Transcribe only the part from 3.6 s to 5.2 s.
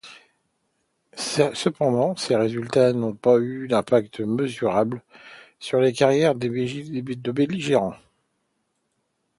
d'impact mesurable